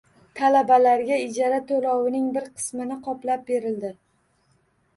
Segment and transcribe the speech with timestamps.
[0.37, 3.95] Talabalarga ijara to‘lovining bir qismini qoplab berildi.